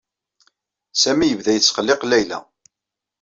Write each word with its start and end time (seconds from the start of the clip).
Sami 1.01 1.25
yebda 1.27 1.51
yesqelliq 1.53 2.01
Layla. 2.05 2.39